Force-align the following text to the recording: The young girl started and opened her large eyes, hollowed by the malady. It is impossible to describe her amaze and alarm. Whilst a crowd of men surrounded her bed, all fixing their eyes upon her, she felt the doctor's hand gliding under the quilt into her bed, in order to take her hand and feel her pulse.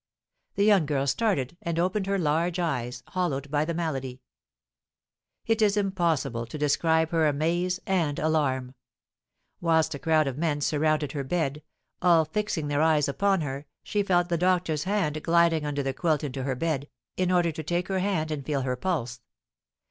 The 0.55 0.65
young 0.65 0.87
girl 0.87 1.05
started 1.05 1.57
and 1.61 1.77
opened 1.77 2.07
her 2.07 2.17
large 2.17 2.57
eyes, 2.57 3.03
hollowed 3.09 3.51
by 3.51 3.65
the 3.65 3.73
malady. 3.75 4.23
It 5.45 5.61
is 5.61 5.77
impossible 5.77 6.47
to 6.47 6.57
describe 6.57 7.11
her 7.11 7.27
amaze 7.27 7.79
and 7.85 8.17
alarm. 8.17 8.73
Whilst 9.59 9.93
a 9.93 9.99
crowd 9.99 10.25
of 10.25 10.39
men 10.39 10.59
surrounded 10.61 11.11
her 11.11 11.23
bed, 11.23 11.61
all 12.01 12.25
fixing 12.25 12.67
their 12.67 12.81
eyes 12.81 13.07
upon 13.07 13.41
her, 13.41 13.67
she 13.83 14.01
felt 14.01 14.29
the 14.29 14.39
doctor's 14.39 14.85
hand 14.85 15.21
gliding 15.21 15.67
under 15.67 15.83
the 15.83 15.93
quilt 15.93 16.23
into 16.23 16.45
her 16.45 16.55
bed, 16.55 16.89
in 17.15 17.31
order 17.31 17.51
to 17.51 17.61
take 17.61 17.87
her 17.87 17.99
hand 17.99 18.31
and 18.31 18.43
feel 18.43 18.61
her 18.63 18.75
pulse. 18.75 19.21